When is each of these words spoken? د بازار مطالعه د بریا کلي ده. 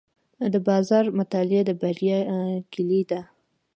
د 0.53 0.55
بازار 0.67 1.05
مطالعه 1.19 1.61
د 1.65 1.71
بریا 1.81 2.17
کلي 2.73 3.01
ده. 3.09 3.21